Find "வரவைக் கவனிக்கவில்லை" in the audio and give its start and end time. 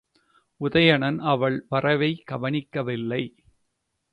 1.69-3.35